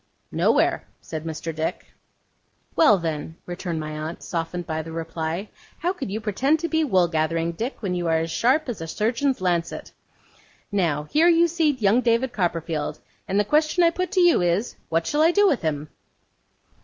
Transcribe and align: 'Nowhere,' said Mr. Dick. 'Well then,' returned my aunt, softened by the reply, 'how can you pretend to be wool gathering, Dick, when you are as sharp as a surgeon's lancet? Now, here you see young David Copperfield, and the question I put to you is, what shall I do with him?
'Nowhere,' 0.31 0.83
said 0.99 1.25
Mr. 1.25 1.53
Dick. 1.55 1.85
'Well 2.75 2.97
then,' 2.97 3.35
returned 3.45 3.79
my 3.79 3.91
aunt, 3.91 4.23
softened 4.23 4.65
by 4.65 4.81
the 4.81 4.91
reply, 4.91 5.49
'how 5.77 5.93
can 5.93 6.09
you 6.09 6.19
pretend 6.19 6.57
to 6.61 6.67
be 6.67 6.83
wool 6.83 7.07
gathering, 7.07 7.51
Dick, 7.51 7.83
when 7.83 7.93
you 7.93 8.07
are 8.07 8.17
as 8.17 8.31
sharp 8.31 8.67
as 8.67 8.81
a 8.81 8.87
surgeon's 8.87 9.41
lancet? 9.41 9.91
Now, 10.71 11.03
here 11.03 11.27
you 11.27 11.47
see 11.47 11.69
young 11.73 12.01
David 12.01 12.33
Copperfield, 12.33 12.99
and 13.27 13.39
the 13.39 13.45
question 13.45 13.83
I 13.83 13.91
put 13.91 14.11
to 14.13 14.21
you 14.21 14.41
is, 14.41 14.75
what 14.89 15.05
shall 15.05 15.21
I 15.21 15.29
do 15.29 15.47
with 15.47 15.61
him? 15.61 15.87